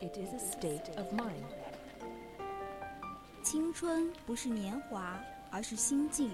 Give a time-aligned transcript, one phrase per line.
[0.00, 1.44] It is a state of mind.
[3.42, 5.20] 青春不是年华，
[5.50, 6.30] 而是心境。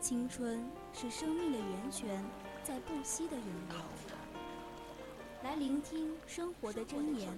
[0.00, 2.24] 青春是生命的源泉，
[2.64, 3.78] 在不息的涌流。
[5.42, 7.28] 来聆听生活的箴言，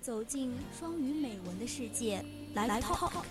[0.00, 2.24] 走进双语美文的世界。
[2.54, 3.24] 来 talk。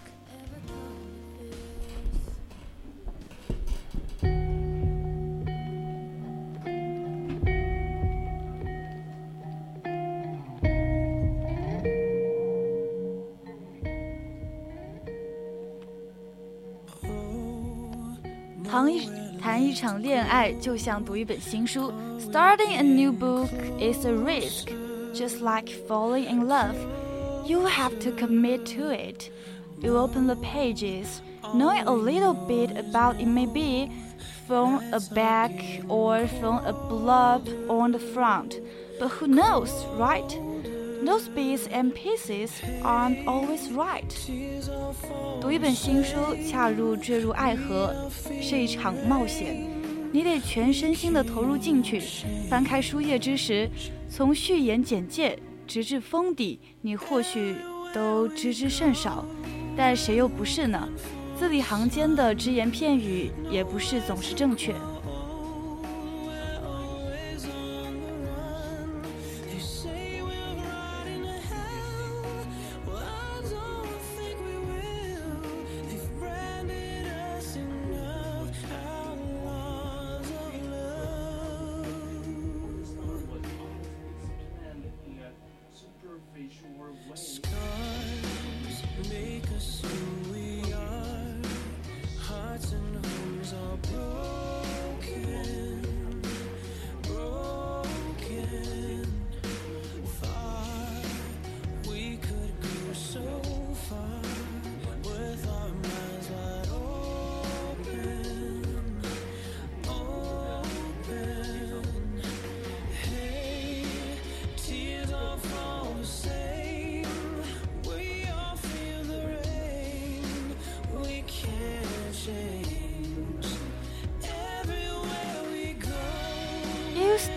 [18.89, 19.09] 谈一
[19.41, 21.93] 谈一场恋爱，就像读一本新书。
[22.19, 24.69] Starting a new book is a risk,
[25.15, 26.75] just like falling in love.
[27.45, 29.31] You have to commit to it.
[29.81, 31.21] You open the pages,
[31.55, 33.91] knowing a little bit about it maybe
[34.47, 35.53] from a back
[35.89, 38.59] or from a blurb on the front.
[38.99, 40.39] But who knows, right?
[41.06, 42.50] Those bits and pieces
[42.84, 44.04] aren't always right.
[45.40, 48.10] 读一本新书，恰如坠入爱河，
[48.42, 49.66] 是一场冒险。
[50.12, 52.02] 你得全身心的投入进去。
[52.50, 53.70] 翻开书页之时，
[54.10, 57.56] 从序言简介直至封底，你或许
[57.94, 59.26] 都知之甚少。
[59.78, 60.90] 但谁又不是呢？
[61.40, 64.76] 字里行间的只言片语，也不是总是正确。
[87.16, 87.52] Scars
[89.10, 89.89] make us.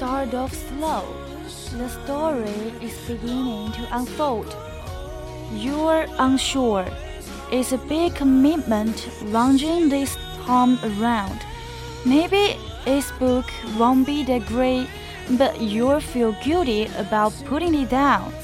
[0.02, 1.04] Start off slow.
[1.78, 4.52] The story is beginning to unfold.
[5.54, 6.84] You're unsure.
[7.52, 11.38] It's a big commitment launching this time around.
[12.04, 13.46] Maybe this book
[13.78, 14.88] won't be that great,
[15.38, 18.34] but you'll feel guilty about putting it down.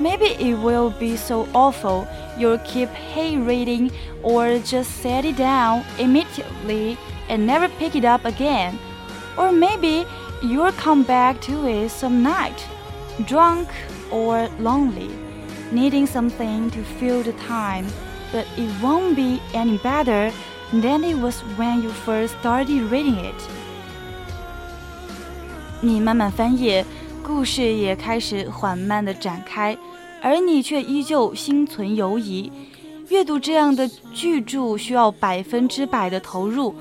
[0.00, 3.90] Maybe it will be so awful you'll keep hate reading
[4.22, 6.96] or just set it down immediately
[7.28, 8.78] and never pick it up again.
[9.36, 10.06] Or maybe
[10.43, 12.63] you'll come back to it some night,
[13.25, 13.67] drunk
[14.11, 15.09] or lonely,
[15.71, 17.85] needing something to fill the time,
[18.31, 20.31] but it won't be any better
[20.71, 23.35] than it was when you first started reading it.
[25.81, 26.85] 你慢慢翻页，
[27.23, 29.77] 故事也开始缓慢地展开，
[30.21, 32.51] 而你却依旧心存犹疑。
[33.07, 36.75] 阅读这样的巨着需要百分之百的投入。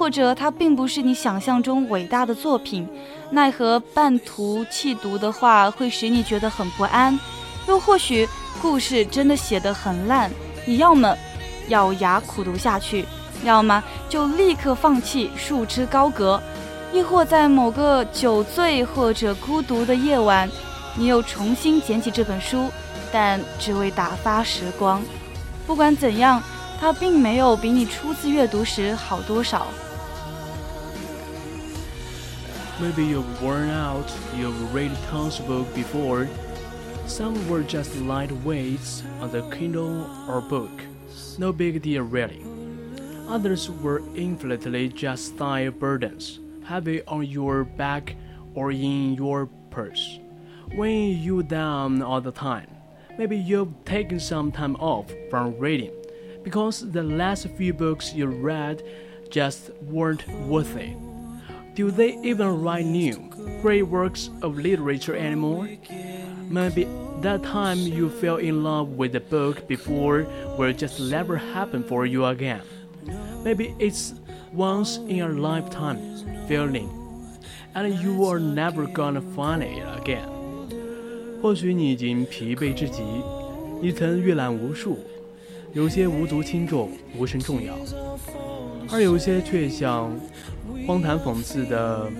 [0.00, 2.88] 或者它并不是你想象中伟大的作品，
[3.32, 7.20] 奈何半途弃读的话会使你觉得很不安。
[7.68, 8.26] 又或许
[8.62, 10.30] 故事真的写得很烂，
[10.64, 11.14] 你要么
[11.68, 13.04] 咬牙苦读下去，
[13.44, 16.40] 要么就立刻放弃，束之高阁。
[16.94, 20.50] 亦或在某个酒醉或者孤独的夜晚，
[20.96, 22.70] 你又重新捡起这本书，
[23.12, 25.02] 但只为打发时光。
[25.66, 26.42] 不管怎样，
[26.80, 29.66] 它并没有比你初次阅读时好多少。
[32.80, 36.26] Maybe you've worn out, you've read tons of books before.
[37.06, 40.70] Some were just light weights on the Kindle or book.
[41.36, 42.42] No big deal really.
[43.28, 48.16] Others were infinitely just thigh burdens, heavy on your back
[48.54, 50.18] or in your purse,
[50.74, 52.68] weighing you down all the time.
[53.18, 55.92] Maybe you've taken some time off from reading
[56.42, 58.82] because the last few books you read
[59.28, 61.09] just weren't worth it.
[61.75, 63.17] Do they even write new,
[63.61, 65.67] great works of literature anymore?
[66.49, 66.87] Maybe
[67.21, 70.25] that time you fell in love with a book before
[70.57, 72.61] will just never happen for you again.
[73.43, 74.13] Maybe it's
[74.53, 75.99] once in a lifetime
[76.47, 76.89] feeling,
[77.73, 80.29] and you are never gonna find it again.
[81.41, 83.03] 或许你已经疲惫至极，
[83.81, 84.97] 你曾阅览无数，
[85.73, 87.75] 有些无足轻重、无甚重要，
[88.89, 90.11] 而有些却像
[90.90, 92.10] 荒唐讽刺的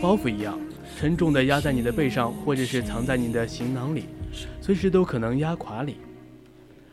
[0.00, 0.56] 包袱一样，
[0.96, 4.04] 沉重的压在你的背上，或者是藏在你的行囊里，
[4.60, 5.96] 随时都可能压垮你。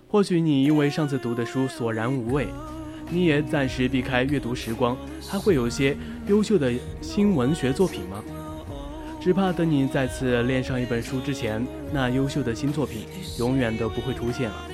[0.08, 2.48] 或许你因为上次读的书索然无味，
[3.12, 4.98] 你也暂时避开阅读时光，
[5.30, 5.96] 还会有些
[6.26, 8.24] 优秀的新文学作品吗？
[9.22, 13.04] 只怕等你再次恋上一本书之前，那优秀的新作品
[13.38, 14.68] 永远都不会出现了。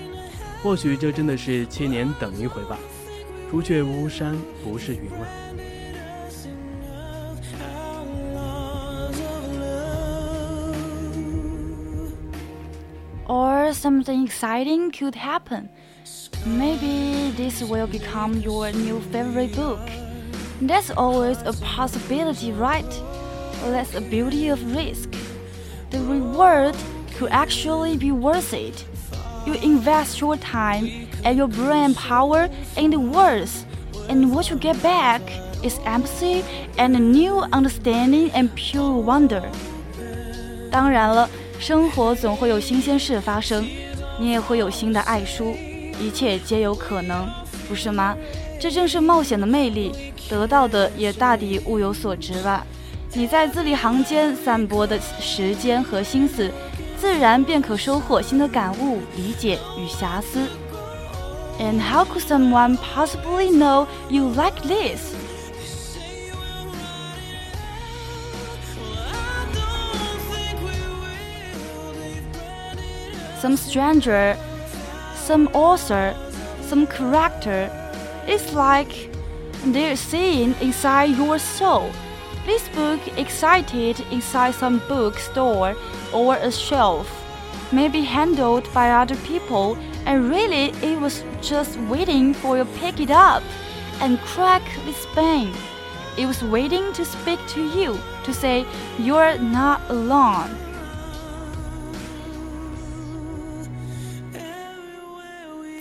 [0.64, 2.80] 或许这真的是千年等一回吧。
[3.52, 5.28] 除却巫山不是云了。
[13.27, 15.69] or something exciting could happen.
[16.47, 19.81] Maybe this will become your new favorite book.
[20.61, 22.91] That's always a possibility, right?
[23.65, 25.11] That's the beauty of risk.
[25.91, 26.77] The reward
[27.17, 28.85] could actually be worth it.
[29.47, 33.65] You invest your time and your brain power in the words,
[34.09, 35.23] and what you get back
[35.63, 36.43] is empathy
[36.79, 39.43] and a new understanding and pure wonder.
[40.71, 41.29] 当然了。
[41.60, 43.68] 生活总会有新鲜事发生，
[44.20, 45.56] 你也会有新的爱书，
[46.00, 47.28] 一切皆有可能，
[47.68, 48.16] 不是吗？
[48.60, 49.92] 这正是冒险的魅力，
[50.30, 52.66] 得到的也大抵物有所值吧。
[53.14, 56.52] 你在字里行间散播的时间和心思，
[57.00, 60.40] 自然便可收获新的感悟、理解与遐思。
[61.58, 65.16] And how could someone possibly know you like this?
[73.40, 74.38] Some stranger,
[75.16, 76.16] some author,
[76.62, 77.70] some character.
[78.28, 79.10] It's like
[79.66, 81.92] they're seeing inside your soul.
[82.46, 85.76] This book excited inside some bookstore
[86.14, 87.10] or a shelf,
[87.72, 93.00] maybe handled by other people, and really it was just waiting for you to pick
[93.00, 93.42] it up
[94.00, 95.54] and crack the spine.
[96.18, 98.66] It was waiting to speak to you, to say
[99.00, 100.56] you're not alone.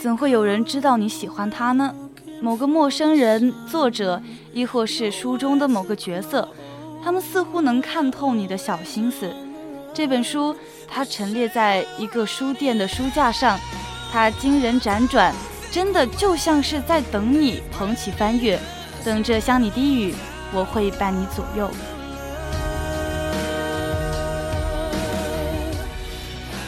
[0.04, 1.94] 怎会有人知道你喜欢他呢？
[2.42, 4.20] 某个陌生人、作者，
[4.52, 6.46] 亦或是书中的某个角色，
[7.02, 9.32] 他们似乎能看透你的小心思。
[9.94, 10.54] 这本书，
[10.86, 13.58] 它陈列在一个书店的书架上，
[14.12, 15.34] 它惊人辗转，
[15.72, 18.60] 真的就像是在等你捧起翻阅，
[19.02, 20.14] 等着向你低语。
[20.52, 21.70] 我会伴你左右。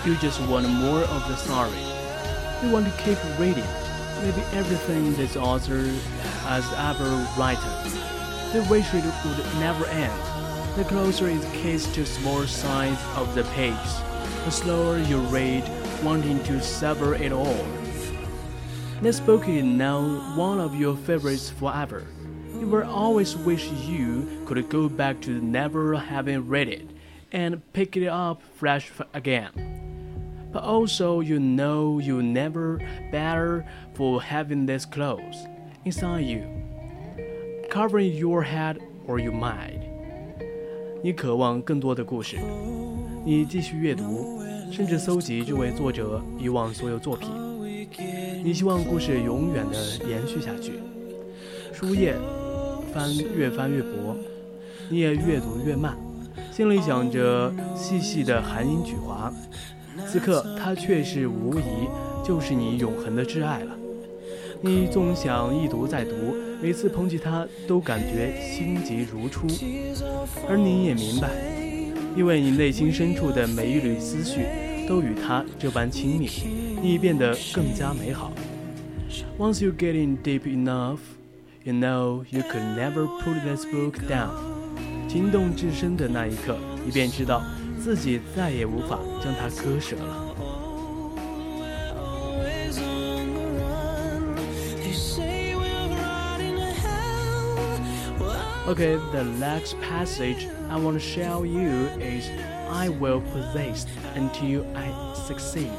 [0.07, 1.96] You just want more of the story.
[2.63, 3.67] You want to keep reading,
[4.23, 5.83] maybe everything this author
[6.49, 7.05] has ever
[7.37, 7.93] written.
[8.53, 10.13] The wish it would never end.
[10.75, 13.75] The closer it gets to small signs of the page,
[14.47, 15.69] the slower you read,
[16.03, 17.67] wanting to sever it all.
[19.03, 20.01] This book is now
[20.35, 22.07] one of your favorites forever.
[22.59, 26.89] You will always wish you could go back to never having read it
[27.33, 29.96] and pick it up fresh again
[30.57, 32.81] but also you know you never
[33.13, 33.63] better
[33.93, 35.47] for having this clothes
[35.85, 36.41] inside you,
[37.69, 39.83] covering your head or your mind.
[41.03, 42.39] 你渴望更多的故事，
[43.23, 44.41] 你继续阅读，
[44.73, 47.29] 甚至搜集这位作者以往所有作品。
[48.43, 49.77] 你希望故事永远的
[50.09, 50.81] 延续下去。
[51.71, 52.15] 书页
[52.95, 54.17] 翻越翻越薄，
[54.89, 55.95] 你也越读越慢，
[56.51, 59.31] 心里想着细细的含英举华。
[60.09, 61.89] 此刻，它却是无疑
[62.25, 63.77] 就是你永恒的挚爱了。
[64.61, 69.47] 你总想一读再读，每次捧起它都感觉心急如初。
[70.49, 71.31] 而你也明白，
[72.17, 74.47] 因为你内心深处的每一缕思绪
[74.89, 76.29] 都与它这般亲密，
[76.83, 78.33] 你变得更加美好。
[79.39, 80.99] Once you get in deep enough,
[81.63, 84.31] you know you could never put this book down。
[85.09, 87.43] 情动至深的那一刻，你便知道。
[87.86, 90.32] 自己再也无法将它割舍了。
[98.68, 102.30] Okay, the next passage I want to show you is
[102.70, 104.94] I will persist until I
[105.28, 105.72] succeed.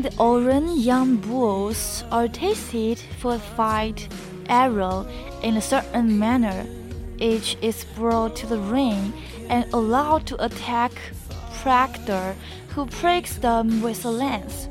[0.00, 4.08] In the Orient, young bulls are tasted for fight
[4.48, 5.06] arrow
[5.42, 6.64] in a certain manner.
[7.18, 9.12] Each is brought to the ring
[9.50, 10.92] and allowed to attack
[11.52, 12.34] picador,
[12.68, 14.70] who breaks them with a lance.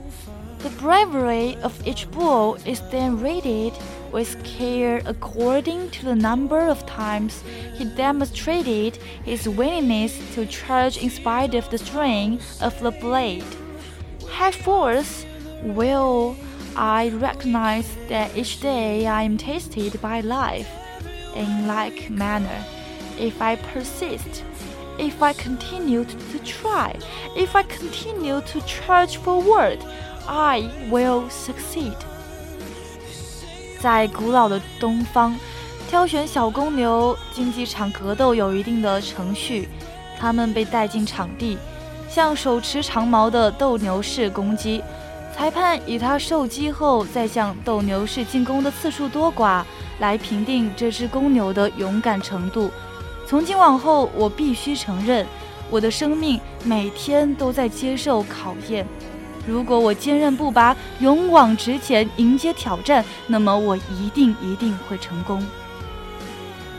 [0.63, 3.73] The bravery of each bull is then rated
[4.11, 7.43] with care according to the number of times
[7.75, 13.45] he demonstrated his willingness to charge in spite of the strain of the blade
[14.38, 15.24] high force,
[15.62, 16.36] will,
[16.76, 20.68] I recognize that each day I am tasted by life
[21.34, 22.64] in like manner.
[23.18, 24.42] If I persist,
[24.98, 26.96] if I continue to try,
[27.36, 29.78] if I continue to charge forward,
[30.26, 31.94] I will succeed.
[33.78, 35.36] 在古老的东方，
[35.88, 39.68] 挑选小公牛，竞技场格斗有一定的程序。
[40.18, 41.58] 他们被带进场地，
[42.09, 44.83] 向手持长矛的斗牛士攻击。
[45.35, 49.63] 裁判以他受击后再向斗牛士进攻的次数多寡
[49.99, 52.69] 来评定这只公牛的勇敢程度。
[53.25, 55.25] 从今往后，我必须承认，
[55.69, 58.85] 我的生命每天都在接受考验。
[59.47, 65.41] 如果我坚韧不拔，勇往直前，迎接挑战，那么我一定一定会成功。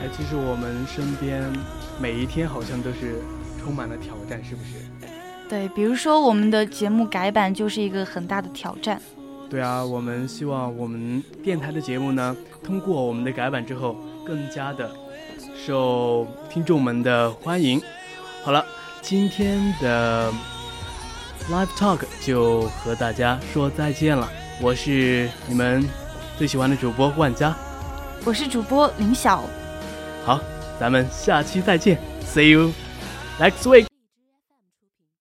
[0.03, 1.51] 哎，其实我们身边
[1.99, 3.23] 每一天好像都是
[3.63, 5.00] 充满了挑战，是不是？
[5.51, 9.03] 对，比如说我们的节目改版就是一个很大的挑战。
[9.51, 14.89] 对啊，我们希望我们电台的节目呢，通过我们的改版之后，更加的
[15.67, 17.83] 受听众们的欢迎。
[18.45, 18.65] 好了，
[19.03, 20.33] 今天的
[21.51, 24.31] Live Talk 就和大家说再见了。
[24.63, 25.85] 我是你们
[26.39, 27.57] 最喜欢的主播万佳，
[28.25, 29.43] 我是主播林晓。
[30.25, 30.39] 好，
[30.79, 32.71] 咱们下期再见，See you
[33.41, 33.90] next week。